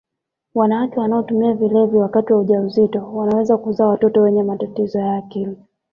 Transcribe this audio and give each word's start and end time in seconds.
wanawake 0.53 0.99
wanaotumia 0.99 1.53
vilevi 1.53 1.97
wakati 1.97 2.33
wa 2.33 2.39
ujauzito 2.39 3.13
wanaweza 3.13 3.57
kuzaa 3.57 3.87
watoto 3.87 4.21
wenye 4.21 4.43
matatizo 4.43 4.99
ya 4.99 5.15
akili 5.17 5.57